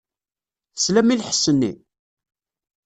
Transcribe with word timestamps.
Teslam 0.75 1.09
i 1.13 1.15
lḥess-nni? 1.15 1.71